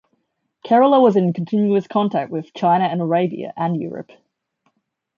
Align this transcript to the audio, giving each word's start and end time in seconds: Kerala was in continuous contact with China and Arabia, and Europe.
Kerala 0.65 0.99
was 0.99 1.15
in 1.15 1.31
continuous 1.31 1.87
contact 1.87 2.31
with 2.31 2.55
China 2.55 2.85
and 2.85 3.01
Arabia, 3.01 3.53
and 3.55 3.79
Europe. 3.79 4.09